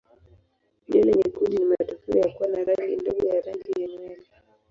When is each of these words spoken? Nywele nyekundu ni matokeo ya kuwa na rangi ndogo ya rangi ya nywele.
Nywele 0.87 1.11
nyekundu 1.17 1.55
ni 1.57 1.65
matokeo 1.69 2.15
ya 2.19 2.29
kuwa 2.29 2.47
na 2.49 2.63
rangi 2.63 2.95
ndogo 2.95 3.23
ya 3.29 3.41
rangi 3.45 3.71
ya 3.81 3.87
nywele. 3.91 4.25